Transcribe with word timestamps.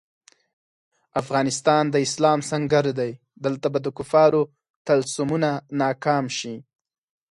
افغانستان 1.21 1.83
د 1.93 1.95
اسلام 2.07 2.39
سنګر 2.49 2.85
دی، 2.99 3.11
دلته 3.45 3.67
به 3.73 3.79
د 3.85 3.87
کفارو 3.97 4.41
طلسمونه 4.87 5.49
ناکام 5.79 6.25
شي. 6.37 6.55